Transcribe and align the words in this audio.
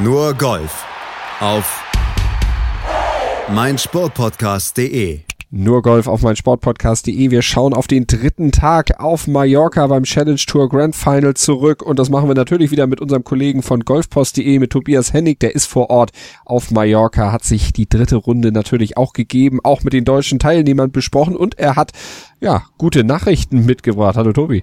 Nur 0.00 0.32
Golf 0.34 0.84
auf 1.40 1.82
meinsportpodcast.de. 3.52 5.22
Nur 5.50 5.82
Golf 5.82 6.06
auf 6.06 6.22
meinsportpodcast.de. 6.22 7.32
Wir 7.32 7.42
schauen 7.42 7.74
auf 7.74 7.88
den 7.88 8.06
dritten 8.06 8.52
Tag 8.52 9.00
auf 9.00 9.26
Mallorca 9.26 9.88
beim 9.88 10.04
Challenge 10.04 10.38
Tour 10.38 10.68
Grand 10.68 10.94
Final 10.94 11.34
zurück 11.34 11.82
und 11.82 11.98
das 11.98 12.10
machen 12.10 12.28
wir 12.28 12.36
natürlich 12.36 12.70
wieder 12.70 12.86
mit 12.86 13.00
unserem 13.00 13.24
Kollegen 13.24 13.64
von 13.64 13.80
golfpost.de 13.80 14.60
mit 14.60 14.70
Tobias 14.70 15.12
Hennig, 15.12 15.40
der 15.40 15.56
ist 15.56 15.66
vor 15.66 15.90
Ort 15.90 16.12
auf 16.44 16.70
Mallorca, 16.70 17.32
hat 17.32 17.42
sich 17.42 17.72
die 17.72 17.88
dritte 17.88 18.16
Runde 18.16 18.52
natürlich 18.52 18.96
auch 18.96 19.12
gegeben, 19.12 19.58
auch 19.64 19.82
mit 19.82 19.94
den 19.94 20.04
deutschen 20.04 20.38
Teilnehmern 20.38 20.92
besprochen 20.92 21.34
und 21.34 21.58
er 21.58 21.74
hat 21.74 21.90
ja 22.38 22.62
gute 22.78 23.02
Nachrichten 23.02 23.66
mitgebracht. 23.66 24.16
Hallo 24.16 24.32
Tobi. 24.32 24.62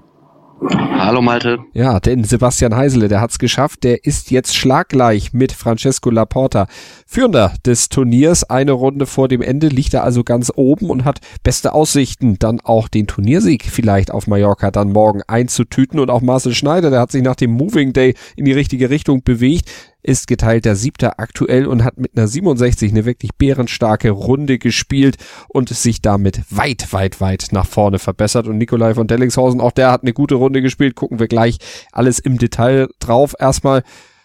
Hallo 0.62 1.22
Malte. 1.22 1.60
Ja, 1.74 2.00
denn 2.00 2.24
Sebastian 2.24 2.76
Heisele, 2.76 3.08
der 3.08 3.22
hat's 3.22 3.40
geschafft. 3.40 3.84
Der 3.84 4.06
ist 4.06 4.32
jetzt 4.32 4.56
schlaggleich 4.56 5.34
mit 5.34 5.52
Francesco 5.52 6.10
Laporta. 6.10 6.68
Führender 7.06 7.54
des 7.66 7.90
Turniers. 7.90 8.44
Eine 8.44 8.72
Runde 8.72 9.06
vor 9.06 9.28
dem 9.28 9.42
Ende 9.42 9.68
liegt 9.68 9.94
er 9.94 10.04
also 10.04 10.24
ganz 10.24 10.52
oben 10.56 10.90
und 10.90 11.06
hat 11.06 11.20
beste 11.44 11.74
Aussichten, 11.74 12.40
dann 12.40 12.62
auch 12.62 12.88
den 12.88 13.08
Turniersieg 13.08 13.66
vielleicht 13.66 14.12
auf 14.12 14.28
Mallorca 14.28 14.72
dann 14.72 14.92
morgen 14.92 15.22
einzutüten. 15.28 16.00
Und 16.00 16.10
auch 16.10 16.22
Marcel 16.22 16.54
Schneider, 16.54 16.90
der 16.90 17.02
hat 17.02 17.12
sich 17.12 17.22
nach 17.22 17.36
dem 17.36 17.52
Moving 17.52 17.94
Day 17.94 18.16
in 18.36 18.46
die 18.46 18.54
richtige 18.54 18.90
Richtung 18.90 19.24
bewegt 19.24 19.70
ist 20.06 20.28
geteilter 20.28 20.76
Siebter 20.76 21.20
aktuell 21.20 21.66
und 21.66 21.84
hat 21.84 21.98
mit 21.98 22.16
einer 22.16 22.28
67 22.28 22.92
eine 22.92 23.06
wirklich 23.06 23.32
bärenstarke 23.38 24.12
Runde 24.12 24.60
gespielt 24.60 25.18
und 25.50 25.70
sich 25.70 26.02
damit 26.02 26.42
weit, 26.50 26.94
weit, 26.94 27.22
weit 27.22 27.48
nach 27.52 27.66
vorne 27.66 28.00
verbessert. 28.00 28.48
Und 28.48 28.58
Nikolai 28.58 28.94
von 28.94 29.08
Dellingshausen, 29.08 29.60
auch 29.60 29.72
der 29.72 29.92
hat 29.92 30.04
eine 30.04 30.14
gute 30.14 30.36
Runde 30.36 30.62
gespielt. 30.62 30.96
Gucken 30.96 31.20
wir 31.20 31.28
gleich 31.28 31.58
alles 31.92 32.20
im 32.20 32.38
Detail 32.38 32.88
drauf. 33.00 33.34
Erstmal, 33.40 33.84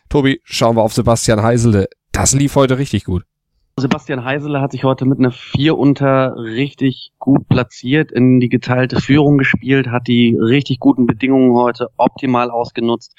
Tobi, 0.09 0.41
schauen 0.45 0.77
wir 0.77 0.83
auf 0.83 0.93
Sebastian 0.93 1.43
Heisele. 1.43 1.88
Das 2.12 2.35
lief 2.35 2.57
heute 2.57 2.79
richtig 2.79 3.04
gut. 3.04 3.24
Sebastian 3.76 4.24
Heisele 4.24 4.60
hat 4.60 4.73
sich 4.73 4.85
heute 4.85 5.07
mit 5.07 5.19
einer 5.19 5.32
Vier 5.32 5.79
unter 5.79 6.37
richtig 6.37 7.13
gut 7.19 7.49
platziert, 7.49 8.13
in 8.13 8.38
die 8.38 8.51
geteilte 8.51 9.01
Führung 9.01 9.38
gespielt, 9.38 9.88
hat 9.88 10.07
die 10.07 10.37
richtig 10.38 10.80
guten 10.80 11.07
Bedingungen 11.07 11.54
heute 11.54 11.88
optimal 11.97 12.51
ausgenutzt. 12.51 13.16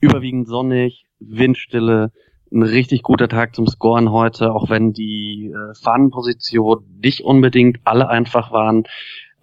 Überwiegend 0.00 0.48
sonnig, 0.48 1.04
Windstille, 1.20 2.12
ein 2.50 2.62
richtig 2.62 3.02
guter 3.02 3.28
Tag 3.28 3.54
zum 3.54 3.66
Scoren 3.66 4.10
heute, 4.10 4.52
auch 4.52 4.70
wenn 4.70 4.92
die 4.92 5.52
äh, 5.54 5.74
Fahnenposition 5.74 6.84
nicht 7.02 7.20
unbedingt 7.20 7.80
alle 7.84 8.08
einfach 8.08 8.52
waren. 8.52 8.84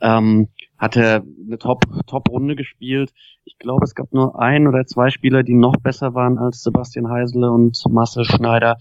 Ähm, 0.02 0.50
hat 0.78 0.98
er 0.98 1.24
eine 1.46 1.58
Top-Runde 1.58 2.56
gespielt. 2.56 3.14
Ich 3.46 3.58
glaube, 3.58 3.86
es 3.86 3.96
gab 3.96 4.12
nur 4.14 4.40
ein 4.40 4.68
oder 4.68 4.86
zwei 4.86 5.10
Spieler, 5.10 5.44
die 5.44 5.54
noch 5.54 5.78
besser 5.78 6.14
waren 6.14 6.38
als 6.38 6.64
Sebastian 6.64 7.10
Heisele 7.10 7.50
und 7.50 7.82
Marcel 7.90 8.26
Schneider 8.26 8.78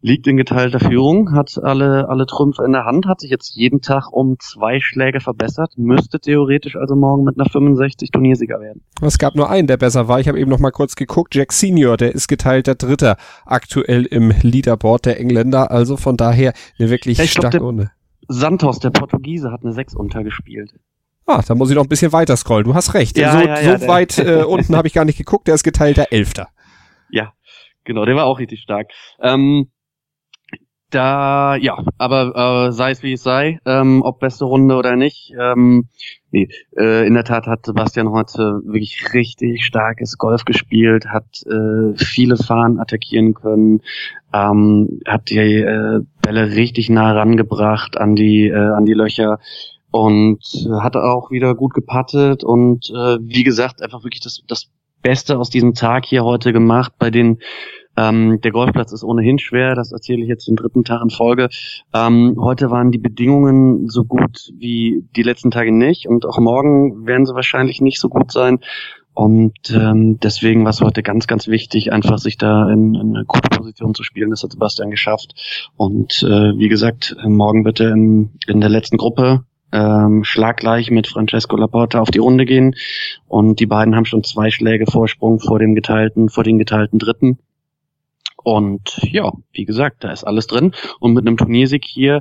liegt 0.00 0.26
in 0.26 0.36
geteilter 0.36 0.78
Führung, 0.78 1.32
hat 1.32 1.58
alle, 1.62 2.08
alle 2.08 2.26
Trümpfe 2.26 2.64
in 2.64 2.72
der 2.72 2.84
Hand, 2.84 3.06
hat 3.06 3.20
sich 3.20 3.30
jetzt 3.30 3.56
jeden 3.56 3.80
Tag 3.80 4.12
um 4.12 4.36
zwei 4.38 4.80
Schläge 4.80 5.20
verbessert, 5.20 5.72
müsste 5.76 6.20
theoretisch 6.20 6.76
also 6.76 6.94
morgen 6.94 7.24
mit 7.24 7.38
einer 7.38 7.48
65 7.48 8.10
Turniersieger 8.10 8.60
werden. 8.60 8.82
Es 9.00 9.18
gab 9.18 9.34
nur 9.34 9.50
einen, 9.50 9.66
der 9.66 9.76
besser 9.76 10.08
war. 10.08 10.20
Ich 10.20 10.28
habe 10.28 10.38
eben 10.38 10.50
noch 10.50 10.58
mal 10.58 10.70
kurz 10.70 10.96
geguckt. 10.96 11.34
Jack 11.34 11.52
Senior, 11.52 11.96
der 11.96 12.14
ist 12.14 12.28
geteilter 12.28 12.74
Dritter 12.74 13.16
aktuell 13.44 14.04
im 14.04 14.32
Leaderboard 14.42 15.06
der 15.06 15.20
Engländer. 15.20 15.70
Also 15.70 15.96
von 15.96 16.16
daher 16.16 16.52
eine 16.78 16.90
wirklich 16.90 17.18
ja, 17.18 17.26
starke 17.26 17.58
Runde. 17.58 17.90
Santos, 18.28 18.80
der 18.80 18.90
Portugiese, 18.90 19.50
hat 19.50 19.62
eine 19.62 19.72
6 19.72 19.94
untergespielt. 19.94 20.72
Ah, 21.26 21.42
da 21.46 21.54
muss 21.56 21.70
ich 21.70 21.76
noch 21.76 21.82
ein 21.82 21.88
bisschen 21.88 22.12
weiter 22.12 22.36
scrollen. 22.36 22.64
Du 22.64 22.74
hast 22.74 22.94
recht. 22.94 23.18
Ja, 23.18 23.32
so, 23.32 23.38
ja, 23.38 23.60
ja, 23.60 23.78
so 23.78 23.88
weit 23.88 24.18
äh, 24.18 24.42
unten 24.48 24.76
habe 24.76 24.86
ich 24.86 24.94
gar 24.94 25.04
nicht 25.04 25.18
geguckt. 25.18 25.48
Der 25.48 25.56
ist 25.56 25.64
geteilter 25.64 26.12
Elfter. 26.12 26.48
Ja, 27.10 27.32
genau. 27.84 28.04
Der 28.04 28.14
war 28.14 28.26
auch 28.26 28.38
richtig 28.38 28.60
stark. 28.60 28.90
Ähm, 29.20 29.70
da, 30.90 31.56
ja, 31.56 31.78
aber 31.98 32.68
äh, 32.68 32.72
sei 32.72 32.92
es 32.92 33.02
wie 33.02 33.14
es 33.14 33.22
sei, 33.22 33.58
ähm, 33.64 34.02
ob 34.02 34.20
beste 34.20 34.44
Runde 34.44 34.76
oder 34.76 34.94
nicht. 34.94 35.32
Ähm, 35.38 35.88
nee, 36.30 36.48
äh, 36.76 37.06
in 37.06 37.14
der 37.14 37.24
Tat 37.24 37.46
hat 37.46 37.66
Sebastian 37.66 38.10
heute 38.10 38.60
wirklich 38.64 39.12
richtig 39.12 39.64
starkes 39.64 40.16
Golf 40.16 40.44
gespielt, 40.44 41.06
hat 41.06 41.42
äh, 41.46 41.96
viele 41.96 42.36
Fahnen 42.36 42.78
attackieren 42.78 43.34
können, 43.34 43.82
ähm, 44.32 45.00
hat 45.06 45.30
die 45.30 45.38
äh, 45.38 46.00
Bälle 46.22 46.54
richtig 46.54 46.88
nah 46.88 47.12
rangebracht 47.12 47.96
an 47.96 48.14
die, 48.14 48.46
äh, 48.46 48.54
an 48.54 48.86
die 48.86 48.94
Löcher 48.94 49.40
und 49.90 50.40
hat 50.80 50.96
auch 50.96 51.30
wieder 51.30 51.54
gut 51.54 51.74
gepattet 51.74 52.44
und 52.44 52.90
äh, 52.90 53.18
wie 53.20 53.44
gesagt, 53.44 53.82
einfach 53.82 54.04
wirklich 54.04 54.20
das, 54.20 54.42
das 54.46 54.70
Beste 55.02 55.38
aus 55.38 55.50
diesem 55.50 55.74
Tag 55.74 56.04
hier 56.04 56.24
heute 56.24 56.52
gemacht 56.52 56.92
bei 56.98 57.10
den 57.10 57.38
ähm, 57.96 58.40
der 58.42 58.50
Golfplatz 58.50 58.92
ist 58.92 59.04
ohnehin 59.04 59.38
schwer, 59.38 59.74
das 59.74 59.92
erzähle 59.92 60.22
ich 60.22 60.28
jetzt 60.28 60.48
den 60.48 60.56
dritten 60.56 60.84
Tag 60.84 61.02
in 61.02 61.10
Folge. 61.10 61.48
Ähm, 61.94 62.36
heute 62.38 62.70
waren 62.70 62.90
die 62.90 62.98
Bedingungen 62.98 63.88
so 63.88 64.04
gut 64.04 64.50
wie 64.58 65.04
die 65.16 65.22
letzten 65.22 65.50
Tage 65.50 65.72
nicht 65.72 66.06
und 66.06 66.26
auch 66.26 66.38
morgen 66.38 67.06
werden 67.06 67.26
sie 67.26 67.34
wahrscheinlich 67.34 67.80
nicht 67.80 68.00
so 68.00 68.08
gut 68.08 68.32
sein. 68.32 68.60
Und 69.14 69.70
ähm, 69.70 70.20
deswegen 70.20 70.64
war 70.64 70.70
es 70.70 70.82
heute 70.82 71.02
ganz, 71.02 71.26
ganz 71.26 71.48
wichtig, 71.48 71.90
einfach 71.90 72.18
sich 72.18 72.36
da 72.36 72.70
in, 72.70 72.94
in 72.94 73.16
eine 73.16 73.24
gute 73.24 73.48
Position 73.48 73.94
zu 73.94 74.02
spielen. 74.02 74.28
Das 74.28 74.42
hat 74.42 74.52
Sebastian 74.52 74.90
geschafft. 74.90 75.70
Und 75.74 76.22
äh, 76.22 76.58
wie 76.58 76.68
gesagt, 76.68 77.16
morgen 77.24 77.64
er 77.64 77.92
in, 77.92 78.32
in 78.46 78.60
der 78.60 78.68
letzten 78.68 78.98
Gruppe 78.98 79.46
ähm, 79.72 80.22
schlaggleich 80.22 80.90
mit 80.90 81.06
Francesco 81.06 81.56
Laporta 81.56 81.98
auf 81.98 82.10
die 82.10 82.18
Runde 82.18 82.44
gehen. 82.44 82.74
Und 83.26 83.58
die 83.58 83.64
beiden 83.64 83.96
haben 83.96 84.04
schon 84.04 84.22
zwei 84.22 84.50
Schläge 84.50 84.84
Vorsprung 84.84 85.40
vor 85.40 85.58
dem 85.58 85.74
geteilten, 85.74 86.28
vor 86.28 86.44
den 86.44 86.58
geteilten 86.58 86.98
Dritten. 86.98 87.38
Und 88.46 89.00
ja, 89.02 89.32
wie 89.50 89.64
gesagt, 89.64 90.04
da 90.04 90.12
ist 90.12 90.22
alles 90.22 90.46
drin. 90.46 90.72
Und 91.00 91.14
mit 91.14 91.26
einem 91.26 91.36
Turniersieg 91.36 91.84
hier 91.84 92.20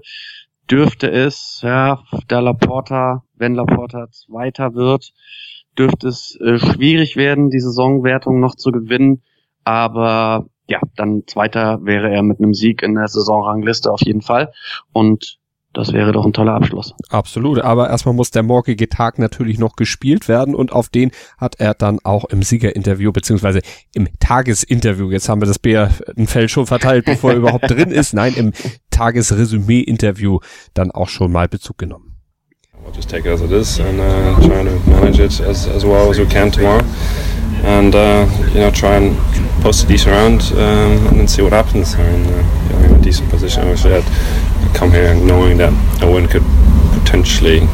dürfte 0.71 1.11
es, 1.11 1.59
ja, 1.61 2.01
da 2.27 2.39
Laporta, 2.39 3.21
wenn 3.35 3.53
Laporta 3.53 4.09
Zweiter 4.09 4.73
wird, 4.73 5.13
dürfte 5.77 6.07
es 6.07 6.35
äh, 6.41 6.57
schwierig 6.57 7.15
werden, 7.15 7.51
die 7.51 7.59
Saisonwertung 7.59 8.39
noch 8.39 8.55
zu 8.55 8.71
gewinnen. 8.71 9.21
Aber 9.65 10.47
ja, 10.65 10.79
dann 10.95 11.27
Zweiter 11.27 11.85
wäre 11.85 12.09
er 12.09 12.23
mit 12.23 12.39
einem 12.39 12.55
Sieg 12.55 12.81
in 12.81 12.95
der 12.95 13.07
Saisonrangliste 13.07 13.91
auf 13.91 14.01
jeden 14.01 14.23
Fall. 14.23 14.51
Und 14.93 15.37
das 15.75 15.93
wäre 15.93 16.11
doch 16.11 16.25
ein 16.25 16.33
toller 16.33 16.53
Abschluss. 16.53 16.93
Absolut, 17.09 17.59
aber 17.59 17.89
erstmal 17.89 18.15
muss 18.15 18.31
der 18.31 18.43
morgige 18.43 18.89
Tag 18.89 19.19
natürlich 19.19 19.59
noch 19.59 19.75
gespielt 19.75 20.27
werden 20.27 20.55
und 20.55 20.71
auf 20.71 20.89
den 20.89 21.11
hat 21.37 21.55
er 21.59 21.73
dann 21.73 21.99
auch 22.03 22.25
im 22.25 22.41
Siegerinterview 22.41 23.11
beziehungsweise 23.11 23.61
im 23.93 24.07
Tagesinterview, 24.19 25.11
jetzt 25.11 25.29
haben 25.29 25.41
wir 25.41 25.47
das 25.47 25.59
Bärenfell 25.59 26.49
schon 26.49 26.65
verteilt, 26.65 27.05
bevor 27.05 27.31
er 27.31 27.37
überhaupt 27.37 27.69
drin 27.69 27.91
ist, 27.91 28.13
nein, 28.13 28.33
im 28.35 28.53
Tagesresümee-Interview 28.89 30.39
dann 30.73 30.91
auch 30.91 31.09
schon 31.09 31.31
mal 31.31 31.47
Bezug 31.47 31.77
genommen. 31.77 32.15
We'll 32.85 32.95
just 32.95 33.09
take 33.09 33.27
it 33.27 33.33
as 33.33 33.41
it 33.41 33.51
is 33.51 33.79
and 33.79 33.99
uh, 33.99 34.39
try 34.47 34.63
to 34.63 34.89
manage 34.89 35.19
it 35.19 35.41
as, 35.41 35.67
as 35.67 35.83
well 35.83 36.09
as 36.09 36.19
we 36.19 36.25
can 36.25 36.51
tomorrow. 36.51 36.83
And 37.63 37.95
uh, 37.95 38.27
you 38.53 38.59
know, 38.59 38.71
try 38.71 38.95
and 38.95 39.17
post 39.61 39.85
a 39.85 39.87
decent 39.87 40.11
round 40.11 40.41
um, 40.53 41.07
and 41.07 41.19
then 41.19 41.27
see 41.27 41.41
what 41.41 41.53
happens. 41.53 41.95
I 41.95 42.03
mean, 42.03 42.25
uh, 42.33 42.75
I'm 42.75 42.83
in 42.85 42.95
a 42.95 43.01
decent 43.01 43.29
position. 43.29 43.63
Obviously, 43.63 43.95
I'd 43.95 44.75
come 44.75 44.91
here 44.91 45.15
knowing 45.15 45.57
that 45.57 45.73
a 46.03 46.11
win 46.11 46.27
could 46.27 46.43
potentially 46.99 47.67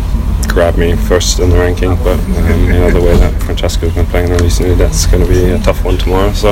grab 0.48 0.78
me 0.78 0.96
first 0.96 1.40
in 1.40 1.50
the 1.50 1.58
ranking, 1.58 1.96
but 2.04 2.20
um, 2.20 2.66
you 2.66 2.80
know 2.80 2.92
the 2.92 3.02
way 3.02 3.16
that 3.18 3.34
Francesco's 3.44 3.94
been 3.94 4.06
playing 4.08 4.30
recently, 4.44 4.76
that's 4.76 5.06
going 5.06 5.24
to 5.24 5.30
be 5.30 5.52
a 5.52 5.60
tough 5.60 5.84
one 5.84 5.98
tomorrow. 5.98 6.32
So 6.34 6.52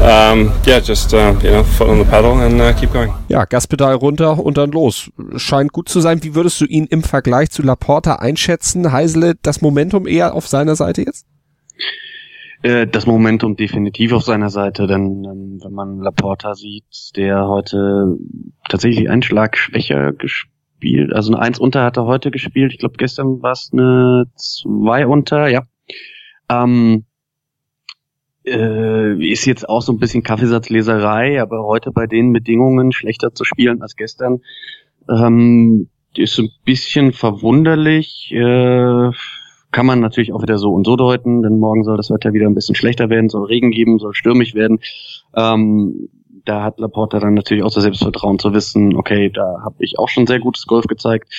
um, 0.00 0.52
yeah, 0.64 0.80
just 0.80 1.12
uh, 1.12 1.34
you 1.42 1.50
know 1.50 1.62
foot 1.62 1.88
on 1.88 1.98
the 1.98 2.04
pedal 2.04 2.40
and 2.40 2.60
uh, 2.60 2.72
keep 2.72 2.92
going. 2.92 3.12
Ja, 3.28 3.44
Gaspedal 3.44 3.94
runter 3.94 4.38
und 4.38 4.56
dann 4.56 4.70
los. 4.70 5.10
Scheint 5.36 5.72
gut 5.72 5.88
zu 5.88 6.00
sein. 6.00 6.22
Wie 6.22 6.34
würdest 6.34 6.60
du 6.60 6.64
ihn 6.64 6.86
im 6.86 7.02
Vergleich 7.02 7.50
zu 7.50 7.62
Laporta 7.62 8.16
einschätzen? 8.16 8.90
Heisele, 8.92 9.34
das 9.42 9.60
Momentum 9.60 10.06
eher 10.06 10.34
auf 10.34 10.48
seiner 10.48 10.76
Seite 10.76 11.02
jetzt? 11.02 11.26
Äh, 12.66 12.88
das 12.88 13.06
Momentum 13.06 13.54
definitiv 13.54 14.12
auf 14.12 14.24
seiner 14.24 14.50
Seite, 14.50 14.88
denn 14.88 15.22
ähm, 15.24 15.60
wenn 15.62 15.72
man 15.72 16.00
Laporta 16.00 16.56
sieht, 16.56 17.12
der 17.14 17.46
heute 17.46 18.16
tatsächlich 18.68 19.08
einen 19.08 19.22
Schlag 19.22 19.56
schwächer 19.56 20.12
gespielt. 20.12 21.12
Also 21.12 21.32
eine 21.32 21.40
Eins 21.40 21.60
unter 21.60 21.84
hat 21.84 21.96
er 21.96 22.06
heute 22.06 22.32
gespielt. 22.32 22.72
Ich 22.72 22.80
glaube, 22.80 22.96
gestern 22.98 23.40
war 23.40 23.52
es 23.52 23.70
eine 23.72 24.24
Zwei 24.34 25.06
unter, 25.06 25.46
ja. 25.46 25.62
Ähm, 26.48 27.04
äh, 28.44 29.14
ist 29.24 29.46
jetzt 29.46 29.68
auch 29.68 29.82
so 29.82 29.92
ein 29.92 30.00
bisschen 30.00 30.24
Kaffeesatzleserei, 30.24 31.40
aber 31.40 31.62
heute 31.62 31.92
bei 31.92 32.08
den 32.08 32.32
Bedingungen 32.32 32.90
schlechter 32.90 33.32
zu 33.32 33.44
spielen 33.44 33.80
als 33.80 33.94
gestern, 33.94 34.40
ähm, 35.08 35.88
ist 36.16 36.40
ein 36.40 36.50
bisschen 36.64 37.12
verwunderlich. 37.12 38.32
Äh, 38.32 39.12
kann 39.76 39.84
man 39.84 40.00
natürlich 40.00 40.32
auch 40.32 40.40
wieder 40.40 40.56
so 40.56 40.72
und 40.72 40.86
so 40.86 40.96
deuten, 40.96 41.42
denn 41.42 41.58
morgen 41.58 41.84
soll 41.84 41.98
das 41.98 42.08
Wetter 42.08 42.32
wieder 42.32 42.46
ein 42.46 42.54
bisschen 42.54 42.74
schlechter 42.74 43.10
werden, 43.10 43.28
soll 43.28 43.44
Regen 43.44 43.70
geben, 43.70 43.98
soll 43.98 44.14
stürmig 44.14 44.54
werden. 44.54 44.80
Ähm, 45.34 46.08
da 46.46 46.62
hat 46.62 46.80
Laporta 46.80 47.20
dann 47.20 47.34
natürlich 47.34 47.62
auch 47.62 47.74
das 47.74 47.82
Selbstvertrauen 47.82 48.38
zu 48.38 48.54
wissen, 48.54 48.96
okay, 48.96 49.28
da 49.28 49.60
habe 49.62 49.76
ich 49.80 49.98
auch 49.98 50.08
schon 50.08 50.26
sehr 50.26 50.40
gutes 50.40 50.66
Golf 50.66 50.86
gezeigt. 50.86 51.30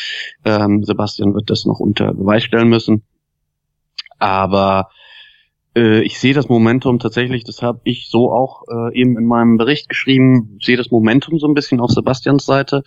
Ähm, 0.45 0.84
Sebastian 0.84 1.34
wird 1.34 1.50
das 1.50 1.66
noch 1.66 1.80
unter 1.80 2.13
Beweis 2.13 2.44
stellen 2.44 2.69
müssen. 2.69 3.01
Aber 4.19 4.89
Äh, 5.78 6.01
ich 6.01 6.19
sehe 6.19 6.34
das 6.34 6.50
Momentum 6.50 7.00
tatsächlich, 7.00 7.44
das 7.44 7.62
habe 7.62 7.81
ich 7.84 8.10
so 8.10 8.31
auch 8.31 8.63
äh, 8.68 9.00
eben 9.00 9.18
in 9.18 9.25
meinem 9.25 9.57
Bericht 9.57 9.89
geschrieben, 9.89 10.57
sehe 10.62 10.78
das 10.78 10.89
Momentum 10.92 11.38
so 11.39 11.48
ein 11.48 11.54
bisschen 11.54 11.80
auf 11.80 11.92
Sebastians 11.92 12.45
Seite 12.45 12.84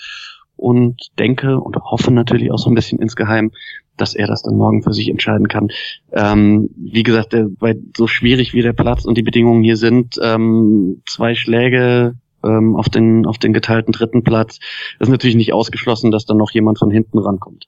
und 0.60 1.08
denke 1.18 1.58
und 1.58 1.76
hoffe 1.76 2.10
natürlich 2.10 2.52
auch 2.52 2.58
so 2.58 2.70
ein 2.70 2.74
bisschen 2.74 2.98
insgeheim, 2.98 3.50
dass 3.96 4.14
er 4.14 4.26
das 4.26 4.42
dann 4.42 4.56
morgen 4.56 4.82
für 4.82 4.92
sich 4.92 5.08
entscheiden 5.08 5.48
kann. 5.48 5.68
Ähm, 6.12 6.70
wie 6.76 7.02
gesagt, 7.02 7.32
der, 7.32 7.48
bei 7.48 7.76
so 7.96 8.06
schwierig 8.06 8.52
wie 8.54 8.62
der 8.62 8.72
Platz 8.72 9.04
und 9.04 9.16
die 9.16 9.22
Bedingungen 9.22 9.62
hier 9.62 9.76
sind, 9.76 10.18
ähm, 10.22 11.02
zwei 11.06 11.34
Schläge 11.34 12.14
ähm, 12.44 12.76
auf 12.76 12.88
den 12.88 13.26
auf 13.26 13.38
den 13.38 13.52
geteilten 13.52 13.92
dritten 13.92 14.22
Platz, 14.22 14.58
ist 14.98 15.08
natürlich 15.08 15.36
nicht 15.36 15.52
ausgeschlossen, 15.52 16.10
dass 16.10 16.24
dann 16.24 16.38
noch 16.38 16.50
jemand 16.52 16.78
von 16.78 16.90
hinten 16.90 17.18
rankommt. 17.18 17.66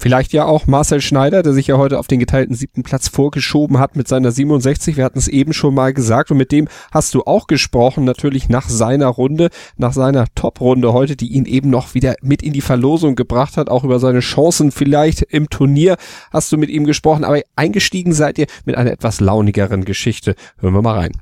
Vielleicht 0.00 0.32
ja 0.32 0.46
auch 0.46 0.66
Marcel 0.66 1.02
Schneider, 1.02 1.42
der 1.42 1.52
sich 1.52 1.66
ja 1.66 1.76
heute 1.76 1.98
auf 1.98 2.06
den 2.06 2.20
geteilten 2.20 2.54
siebten 2.54 2.82
Platz 2.82 3.08
vorgeschoben 3.08 3.78
hat 3.78 3.96
mit 3.96 4.08
seiner 4.08 4.32
67. 4.32 4.96
Wir 4.96 5.04
hatten 5.04 5.18
es 5.18 5.28
eben 5.28 5.52
schon 5.52 5.74
mal 5.74 5.92
gesagt 5.92 6.30
und 6.30 6.38
mit 6.38 6.52
dem 6.52 6.68
hast 6.90 7.12
du 7.12 7.24
auch 7.24 7.46
gesprochen, 7.46 8.04
natürlich 8.04 8.48
nach 8.48 8.70
seiner 8.70 9.08
Runde, 9.08 9.50
nach 9.76 9.92
seiner 9.92 10.24
Top-Runde 10.34 10.94
heute, 10.94 11.16
die 11.16 11.34
ihn 11.34 11.44
eben 11.44 11.68
noch 11.68 11.92
wieder 11.92 12.14
mit 12.22 12.42
in 12.42 12.54
die 12.54 12.62
Verlosung 12.62 13.14
gebracht 13.14 13.58
hat, 13.58 13.68
auch 13.68 13.84
über 13.84 13.98
seine 13.98 14.20
Chancen 14.20 14.72
vielleicht 14.72 15.20
im 15.20 15.50
Turnier 15.50 15.98
hast 16.32 16.50
du 16.50 16.56
mit 16.56 16.70
ihm 16.70 16.86
gesprochen, 16.86 17.22
aber 17.22 17.42
eingestiegen 17.54 18.14
seid 18.14 18.38
ihr 18.38 18.46
mit 18.64 18.76
einer 18.76 18.92
etwas 18.92 19.20
launigeren 19.20 19.84
Geschichte. 19.84 20.34
Hören 20.60 20.72
wir 20.72 20.80
mal 20.80 20.96
rein 20.96 21.12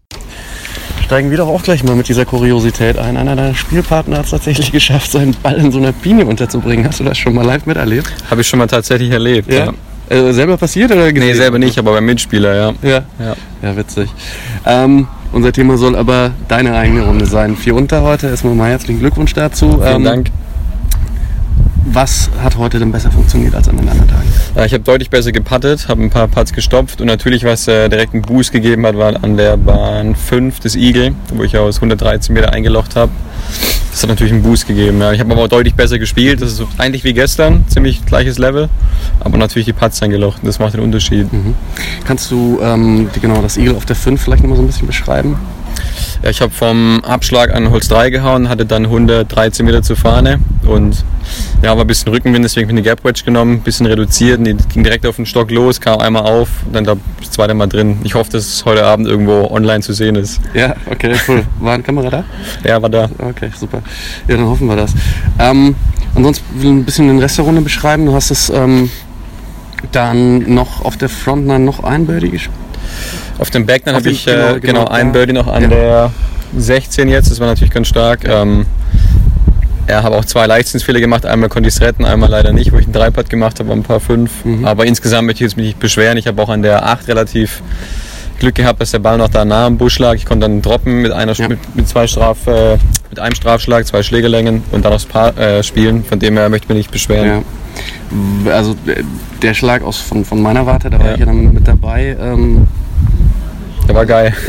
steigen 1.09 1.31
wir 1.31 1.39
doch 1.39 1.49
auch 1.49 1.63
gleich 1.63 1.83
mal 1.85 1.97
mit 1.97 2.07
dieser 2.11 2.27
Kuriosität 2.27 2.99
ein. 2.99 3.17
Einer 3.17 3.35
deiner 3.35 3.55
Spielpartner 3.55 4.19
hat 4.19 4.27
es 4.27 4.31
tatsächlich 4.31 4.73
geschafft, 4.79 5.11
seinen 5.11 5.35
Ball 5.43 5.55
in 5.55 5.73
so 5.73 5.79
einer 5.79 5.93
Biene 5.93 6.27
unterzubringen. 6.27 6.87
Hast 6.87 7.01
du 7.01 7.05
das 7.05 7.17
schon 7.17 7.35
mal 7.35 7.47
live 7.47 7.65
miterlebt? 7.65 8.13
Habe 8.31 8.43
ich 8.43 8.47
schon 8.47 8.59
mal 8.59 8.67
tatsächlich 8.67 9.11
erlebt, 9.11 9.51
ja. 9.51 9.73
ja. 10.11 10.15
Äh, 10.15 10.35
selber 10.35 10.59
passiert 10.59 10.93
oder 10.93 11.11
gesehen? 11.11 11.31
Nee, 11.31 11.35
selber 11.35 11.59
nicht, 11.59 11.79
aber 11.79 11.93
beim 11.93 12.05
Mitspieler, 12.05 12.55
ja. 12.55 12.75
Ja, 12.83 13.03
ja. 13.19 13.37
ja 13.63 13.77
witzig. 13.79 14.11
Ähm, 14.67 15.09
unser 15.33 15.51
Thema 15.51 15.79
soll 15.79 15.97
aber 15.97 16.33
deine 16.47 16.77
eigene 16.77 17.07
Runde 17.07 17.25
sein. 17.25 17.57
Vier 17.57 17.75
unter 17.75 18.03
heute. 18.03 18.27
Erstmal 18.27 18.55
mal 18.55 18.69
herzlichen 18.69 19.01
Glückwunsch 19.01 19.33
dazu. 19.33 19.81
Vielen 19.81 19.97
ähm, 19.97 20.05
Dank. 20.05 20.31
Was 21.93 22.29
hat 22.43 22.59
heute 22.59 22.79
denn 22.79 22.93
besser 22.93 23.11
funktioniert 23.11 23.55
als 23.55 23.69
an 23.69 23.79
den 23.79 23.89
anderen 23.89 24.09
Tagen? 24.09 24.29
Ja, 24.55 24.65
ich 24.65 24.75
habe 24.75 24.85
deutlich 24.85 25.09
besser 25.09 25.33
gepattet, 25.33 25.89
habe 25.89 26.03
ein 26.03 26.11
paar 26.11 26.29
Putts 26.29 26.53
gestopft 26.53 27.01
und 27.01 27.07
natürlich, 27.07 27.45
was 27.45 27.67
äh, 27.67 27.89
direkt 27.89 28.13
einen 28.13 28.23
Boost 28.23 28.53
gegeben 28.53 28.87
hat, 28.87 28.97
war 28.97 29.23
an 29.23 29.37
der 29.37 29.57
Bahn 29.57 30.15
5 30.15 30.61
des 30.61 30.77
Eagle, 30.77 31.15
wo 31.33 31.43
ich 31.45 31.57
aus 31.57 31.77
113 31.77 32.35
Meter 32.35 32.53
eingelocht 32.53 32.95
habe. 32.95 33.13
Das 33.91 34.03
hat 34.03 34.11
natürlich 34.11 34.33
einen 34.33 34.43
Boost 34.43 34.67
gegeben. 34.67 35.01
Ja. 35.01 35.13
Ich 35.13 35.21
habe 35.21 35.33
aber 35.33 35.45
auch 35.45 35.49
deutlich 35.49 35.75
besser 35.75 35.99
gespielt. 35.99 36.43
Das 36.43 36.53
ist 36.53 36.63
eigentlich 36.77 37.05
wie 37.05 37.15
gestern, 37.15 37.65
ziemlich 37.69 38.05
gleiches 38.05 38.39
Level. 38.39 38.69
Aber 39.21 39.39
natürlich 39.39 39.67
die 39.67 39.73
Putts 39.73 40.03
eingelocht. 40.03 40.41
Das 40.45 40.59
macht 40.59 40.75
den 40.75 40.81
Unterschied. 40.81 41.33
Mhm. 41.33 41.55
Kannst 42.05 42.31
du 42.31 42.61
ähm, 42.63 43.09
die, 43.15 43.21
genau 43.21 43.41
das 43.41 43.57
Eagle 43.57 43.75
auf 43.75 43.87
der 43.87 43.97
5 43.97 44.21
vielleicht 44.21 44.43
nochmal 44.43 44.57
so 44.57 44.63
ein 44.63 44.67
bisschen 44.67 44.87
beschreiben? 44.87 45.39
Ich 46.23 46.41
habe 46.41 46.53
vom 46.53 47.03
Abschlag 47.05 47.55
an 47.55 47.71
Holz 47.71 47.89
3 47.89 48.11
gehauen, 48.11 48.49
hatte 48.49 48.67
dann 48.67 48.85
113 48.85 49.65
Meter 49.65 49.83
zur 49.83 49.97
Fahne 49.97 50.41
und 50.67 51.05
ja, 51.63 51.77
war 51.77 51.85
ein 51.85 51.87
bisschen 51.87 52.13
Rückenwind, 52.13 52.45
deswegen 52.45 52.69
habe 52.69 52.79
ich 52.79 52.87
eine 52.87 52.97
Gap 52.97 53.05
Wedge 53.05 53.23
genommen, 53.25 53.55
ein 53.55 53.61
bisschen 53.61 53.87
reduziert, 53.87 54.45
die 54.45 54.55
ging 54.55 54.83
direkt 54.83 55.07
auf 55.07 55.17
den 55.17 55.27
Stock 55.27 55.51
los, 55.51 55.81
kam 55.81 56.01
einmal 56.01 56.23
auf, 56.23 56.49
dann 56.73 56.85
da 56.85 56.97
das 57.21 57.31
zweite 57.31 57.55
Mal 57.55 57.67
drin. 57.67 57.99
Ich 58.05 58.15
hoffe, 58.15 58.31
dass 58.33 58.47
es 58.47 58.65
heute 58.65 58.85
Abend 58.85 59.07
irgendwo 59.07 59.49
online 59.51 59.81
zu 59.81 59.93
sehen 59.93 60.17
ist. 60.17 60.41
Ja, 60.55 60.75
okay, 60.91 61.15
cool. 61.29 61.45
War 61.61 61.75
eine 61.75 61.83
Kamera 61.83 62.11
da? 62.11 62.25
Ja, 62.65 62.81
war 62.83 62.89
da. 62.89 63.09
Okay, 63.19 63.51
super. 63.57 63.83
Ja, 64.27 64.37
dann 64.37 64.47
hoffen 64.47 64.67
wir 64.67 64.77
das. 64.77 64.93
Ähm, 65.39 65.77
ansonsten 66.15 66.45
will 66.55 66.65
ich 66.65 66.71
ein 66.71 66.85
bisschen 66.85 67.09
den 67.09 67.19
Rest 67.19 67.39
der 67.39 67.45
Runde 67.45 67.61
beschreiben. 67.61 68.07
Du 68.07 68.15
hast 68.15 68.31
es 68.31 68.51
ähm, 68.51 68.91
dann 69.93 70.53
noch 70.53 70.85
auf 70.85 70.97
der 70.97 71.09
Frontline 71.09 71.65
noch 71.65 71.85
ein 71.85 72.07
Birdie 72.07 72.31
gespielt. 72.31 72.68
Auf 73.39 73.51
dem 73.51 73.67
Backline 73.67 73.97
habe 73.97 74.11
ich 74.11 74.25
genau, 74.25 74.57
äh, 74.57 74.61
genau, 74.61 74.81
genau 74.81 74.85
einen 74.87 75.13
Birdie 75.13 75.33
noch 75.33 75.47
an 75.47 75.63
ja. 75.63 75.69
der 75.69 76.13
16 76.57 77.09
jetzt, 77.09 77.31
das 77.31 77.41
war 77.41 77.47
natürlich 77.47 77.73
ganz 77.73 77.89
stark. 77.89 78.27
Ja. 78.27 78.43
Ähm, 78.43 78.67
ja, 79.89 80.03
habe 80.03 80.17
auch 80.17 80.25
zwei 80.25 80.47
Leichtsinnsfehler 80.47 81.01
gemacht. 81.01 81.25
Einmal 81.25 81.49
konnte 81.49 81.69
ich 81.69 81.77
es 81.77 81.81
retten, 81.81 82.05
einmal 82.05 82.29
leider 82.29 82.53
nicht, 82.53 82.73
wo 82.73 82.77
ich 82.77 82.85
einen 82.85 82.93
Dreipad 82.93 83.31
gemacht 83.31 83.59
habe, 83.59 83.73
ein 83.73 83.83
paar 83.83 84.01
fünf. 84.01 84.45
Mhm. 84.45 84.67
Aber 84.67 84.85
insgesamt 84.85 85.27
möchte 85.27 85.43
ich 85.43 85.51
jetzt 85.51 85.57
mich 85.57 85.67
nicht 85.67 85.81
beschweren. 85.81 86.19
Ich 86.19 86.27
habe 86.27 86.43
auch 86.43 86.51
an 86.51 86.63
der 86.63 86.87
8 86.87 87.09
relativ 87.09 87.63
Glück 88.39 88.55
gehabt, 88.55 88.81
dass 88.81 88.91
der 88.91 88.99
Ball 88.99 89.19
noch 89.19 89.29
da 89.29 89.45
nah 89.45 89.67
am 89.67 89.79
Busch 89.79 89.99
lag. 89.99 90.15
Ich 90.15 90.27
konnte 90.27 90.47
dann 90.47 90.63
droppen 90.63 91.03
mit 91.03 91.13
einer 91.13 91.33
ja. 91.33 91.49
mit, 91.49 91.75
mit, 91.75 91.89
zwei 91.89 92.07
Straf, 92.07 92.47
äh, 92.47 92.77
mit 93.09 93.19
einem 93.19 93.35
Strafschlag, 93.35 93.87
zwei 93.87 94.03
Schlägelängen 94.03 94.63
und 94.73 94.85
dann 94.85 94.93
aufs 94.93 95.07
Paar 95.07 95.37
äh, 95.39 95.63
spielen. 95.63 96.05
Von 96.05 96.19
dem 96.19 96.37
her 96.37 96.49
möchte 96.49 96.67
ich 96.67 96.69
mich 96.69 96.79
nicht 96.79 96.91
beschweren. 96.91 97.45
Ja. 98.47 98.53
Also 98.53 98.77
der 99.43 99.55
Schlag 99.55 99.83
aus 99.83 99.99
von, 99.99 100.25
von 100.25 100.41
meiner 100.41 100.67
Warte, 100.67 100.91
da 100.91 100.99
war 100.99 101.07
ja. 101.07 101.13
ich 101.15 101.21
ja 101.21 101.27
dann 101.27 101.55
mit 101.55 101.67
dabei. 101.67 102.17
Ähm, 102.21 102.67
der 103.89 103.95
war 103.95 104.07
geil. 104.07 104.35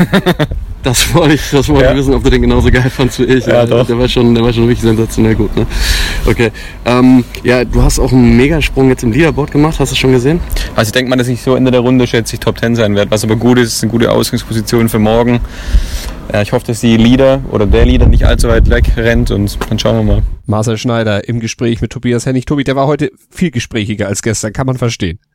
Das 0.82 1.14
wollte 1.14 1.34
ich, 1.34 1.50
das 1.50 1.68
wollte 1.68 1.84
ja. 1.84 1.90
ich 1.92 1.98
wissen, 1.98 2.14
ob 2.14 2.24
du 2.24 2.30
den 2.30 2.40
genauso 2.40 2.70
geil 2.70 2.88
fandst 2.88 3.18
wie 3.18 3.24
ich. 3.24 3.44
Ja, 3.44 3.66
doch. 3.66 3.86
Der 3.86 3.98
war 3.98 4.08
schon, 4.08 4.34
der 4.34 4.42
war 4.42 4.50
schon 4.50 4.62
wirklich 4.62 4.80
sensationell 4.80 5.34
gut. 5.34 5.54
Ne? 5.54 5.66
Okay. 6.24 6.50
Ähm, 6.86 7.22
ja, 7.44 7.66
du 7.66 7.82
hast 7.82 7.98
auch 7.98 8.12
einen 8.12 8.34
Megasprung 8.36 8.88
jetzt 8.88 9.02
im 9.02 9.12
Leaderboard 9.12 9.50
gemacht. 9.50 9.78
Hast 9.78 9.92
du 9.92 9.96
schon 9.96 10.12
gesehen? 10.12 10.40
Also 10.74 10.88
ich 10.88 10.92
denke 10.92 11.10
mal, 11.10 11.16
dass 11.16 11.28
ich 11.28 11.42
so 11.42 11.54
Ende 11.54 11.70
der 11.70 11.80
Runde 11.80 12.06
schätze 12.06 12.34
ich 12.34 12.40
Top 12.40 12.58
10 12.58 12.76
sein 12.76 12.94
werde. 12.94 13.10
Was 13.10 13.24
aber 13.24 13.36
gut 13.36 13.58
ist, 13.58 13.74
ist 13.74 13.82
eine 13.82 13.92
gute 13.92 14.10
Ausgangsposition 14.10 14.88
für 14.88 14.98
morgen. 14.98 15.40
Ja, 16.32 16.40
ich 16.40 16.52
hoffe, 16.52 16.66
dass 16.66 16.80
die 16.80 16.96
Leader 16.96 17.42
oder 17.50 17.66
der 17.66 17.84
Leader 17.84 18.06
nicht 18.06 18.24
allzu 18.24 18.48
weit 18.48 18.70
weg 18.70 18.84
rennt 18.96 19.30
und 19.30 19.58
dann 19.68 19.78
schauen 19.78 19.96
wir 19.96 20.14
mal. 20.14 20.22
Marcel 20.46 20.78
Schneider 20.78 21.28
im 21.28 21.40
Gespräch 21.40 21.82
mit 21.82 21.92
Tobias 21.92 22.24
Hennig. 22.24 22.46
Tobi, 22.46 22.64
der 22.64 22.76
war 22.76 22.86
heute 22.86 23.10
viel 23.28 23.50
gesprächiger 23.50 24.06
als 24.06 24.22
gestern, 24.22 24.54
kann 24.54 24.66
man 24.66 24.78
verstehen. 24.78 25.18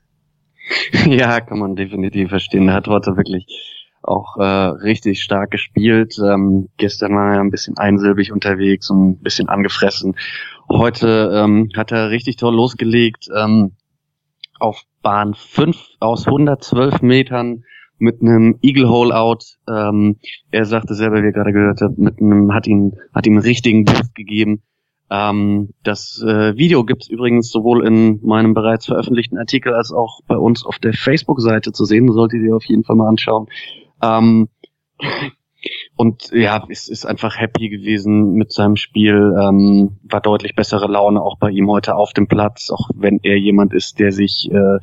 Ja, 1.07 1.41
kann 1.41 1.59
man 1.59 1.75
definitiv 1.75 2.29
verstehen. 2.29 2.67
Er 2.69 2.73
hat 2.73 2.87
heute 2.87 3.15
wirklich 3.15 3.45
auch 4.07 4.37
äh, 4.37 4.43
richtig 4.43 5.21
stark 5.21 5.51
gespielt. 5.51 6.17
Ähm, 6.19 6.69
gestern 6.77 7.15
war 7.15 7.33
er 7.33 7.39
ein 7.39 7.51
bisschen 7.51 7.77
einsilbig 7.77 8.31
unterwegs 8.31 8.89
und 8.89 9.09
ein 9.09 9.19
bisschen 9.19 9.49
angefressen. 9.49 10.15
Heute 10.69 11.31
ähm, 11.33 11.69
hat 11.75 11.91
er 11.91 12.09
richtig 12.09 12.37
toll 12.37 12.55
losgelegt. 12.55 13.27
Ähm, 13.35 13.73
auf 14.59 14.83
Bahn 15.01 15.33
5 15.33 15.77
aus 15.99 16.25
112 16.25 17.01
Metern 17.01 17.63
mit 17.97 18.21
einem 18.21 18.57
Eagle 18.61 18.89
Hole 18.89 19.15
Out. 19.15 19.57
Ähm, 19.69 20.17
er 20.51 20.65
sagte 20.65 20.95
selber, 20.95 21.21
wie 21.21 21.27
er 21.27 21.31
gerade 21.31 21.53
gehört 21.53 21.81
hat, 21.81 21.97
mit 21.97 22.19
einem 22.19 22.53
hat 22.53 22.67
ihn 22.67 22.93
hat 23.13 23.25
ihm 23.25 23.33
einen 23.33 23.43
richtigen 23.43 23.85
Boost 23.85 24.15
gegeben. 24.15 24.61
Ähm, 25.09 25.69
das 25.83 26.21
äh, 26.25 26.57
Video 26.57 26.83
gibt's 26.83 27.07
übrigens 27.07 27.51
sowohl 27.51 27.85
in 27.85 28.19
meinem 28.23 28.53
bereits 28.53 28.87
veröffentlichten 28.87 29.37
Artikel 29.37 29.73
als 29.73 29.91
auch 29.91 30.21
bei 30.27 30.35
uns 30.35 30.65
auf 30.65 30.79
der 30.79 30.93
Facebook-Seite 30.93 31.71
zu 31.71 31.85
sehen. 31.85 32.11
Solltet 32.11 32.41
ihr 32.41 32.55
auf 32.55 32.65
jeden 32.65 32.83
Fall 32.83 32.95
mal 32.95 33.07
anschauen. 33.07 33.47
Ähm, 34.05 34.49
und 35.95 36.31
ja, 36.31 36.65
es 36.69 36.87
ist 36.89 37.05
einfach 37.05 37.37
happy 37.37 37.69
gewesen 37.69 38.33
mit 38.33 38.51
seinem 38.51 38.75
Spiel, 38.75 39.33
ähm, 39.39 39.97
war 40.03 40.21
deutlich 40.21 40.55
bessere 40.55 40.87
Laune 40.87 41.21
auch 41.21 41.37
bei 41.39 41.49
ihm 41.49 41.69
heute 41.69 41.95
auf 41.95 42.13
dem 42.13 42.27
Platz, 42.27 42.69
auch 42.69 42.89
wenn 42.93 43.19
er 43.23 43.37
jemand 43.37 43.73
ist, 43.73 43.99
der 43.99 44.11
sich 44.11 44.49
äh, 44.51 44.79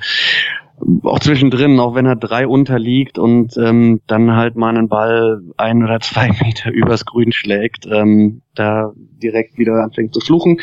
auch 1.04 1.20
zwischendrin, 1.20 1.78
auch 1.78 1.94
wenn 1.94 2.06
er 2.06 2.16
drei 2.16 2.46
unterliegt 2.46 3.18
und 3.18 3.56
ähm, 3.56 4.00
dann 4.06 4.34
halt 4.34 4.56
mal 4.56 4.70
einen 4.70 4.88
Ball 4.88 5.40
ein 5.56 5.84
oder 5.84 6.00
zwei 6.00 6.28
Meter 6.42 6.70
übers 6.70 7.04
Grün 7.04 7.32
schlägt, 7.32 7.86
ähm, 7.86 8.42
da 8.54 8.92
direkt 8.96 9.58
wieder 9.58 9.74
anfängt 9.74 10.14
zu 10.14 10.20
fluchen. 10.20 10.60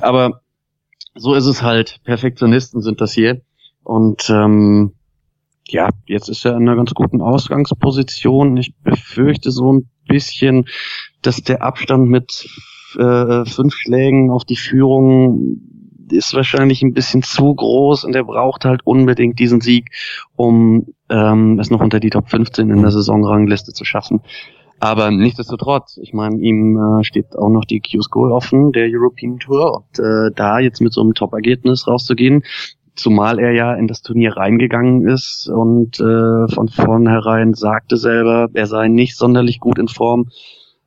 Aber 0.00 0.42
so 1.14 1.34
ist 1.34 1.46
es 1.46 1.62
halt. 1.62 2.00
Perfektionisten 2.04 2.80
sind 2.80 3.00
das 3.00 3.12
hier. 3.12 3.42
Und 3.84 4.28
ähm, 4.30 4.92
ja, 5.68 5.88
jetzt 6.06 6.28
ist 6.28 6.44
er 6.44 6.52
in 6.52 6.68
einer 6.68 6.76
ganz 6.76 6.92
guten 6.94 7.20
Ausgangsposition. 7.20 8.56
Ich 8.56 8.74
befürchte 8.82 9.50
so 9.50 9.72
ein 9.72 9.88
bisschen, 10.06 10.66
dass 11.22 11.42
der 11.42 11.62
Abstand 11.62 12.08
mit 12.08 12.48
äh, 12.98 13.44
fünf 13.44 13.74
Schlägen 13.74 14.30
auf 14.30 14.44
die 14.44 14.56
Führung 14.56 15.60
ist 16.10 16.34
wahrscheinlich 16.34 16.82
ein 16.82 16.92
bisschen 16.92 17.22
zu 17.22 17.54
groß 17.54 18.04
und 18.04 18.14
er 18.14 18.24
braucht 18.24 18.64
halt 18.64 18.82
unbedingt 18.84 19.38
diesen 19.38 19.60
Sieg, 19.60 19.90
um 20.36 20.86
ähm, 21.08 21.58
es 21.58 21.70
noch 21.70 21.80
unter 21.80 22.00
die 22.00 22.10
Top 22.10 22.28
15 22.28 22.70
in 22.70 22.82
der 22.82 22.90
Saisonrangliste 22.90 23.72
zu 23.72 23.84
schaffen. 23.84 24.20
Aber 24.78 25.12
nichtsdestotrotz, 25.12 25.98
ich 26.02 26.12
meine, 26.12 26.36
ihm 26.38 26.76
äh, 26.76 27.04
steht 27.04 27.38
auch 27.38 27.48
noch 27.48 27.64
die 27.64 27.80
Q-School 27.80 28.32
offen, 28.32 28.72
der 28.72 28.88
European 28.90 29.38
Tour. 29.38 29.76
Und 29.76 30.04
äh, 30.04 30.32
da 30.34 30.58
jetzt 30.58 30.80
mit 30.80 30.92
so 30.92 31.02
einem 31.02 31.14
Top-Ergebnis 31.14 31.86
rauszugehen, 31.86 32.42
Zumal 32.94 33.38
er 33.38 33.52
ja 33.52 33.74
in 33.74 33.88
das 33.88 34.02
Turnier 34.02 34.36
reingegangen 34.36 35.08
ist 35.08 35.48
und 35.48 35.98
äh, 35.98 36.48
von 36.48 36.68
vornherein 36.68 37.54
sagte 37.54 37.96
selber, 37.96 38.48
er 38.52 38.66
sei 38.66 38.88
nicht 38.88 39.16
sonderlich 39.16 39.60
gut 39.60 39.78
in 39.78 39.88
Form. 39.88 40.28